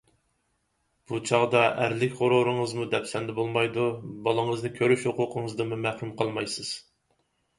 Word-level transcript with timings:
بۇ 1.09 1.17
چاغدا 1.29 1.59
ئەرلىك 1.81 2.15
غۇرۇرىڭىزمۇ 2.21 2.87
دەپسەندە 2.95 3.35
بولمايدۇ، 3.41 3.85
بالىڭىزنى 4.29 4.71
كۆرۈش 4.79 5.05
ھوقۇقىڭىزدىنمۇ 5.09 5.81
مەھرۇم 5.87 6.17
قالمايسىز. 6.23 6.73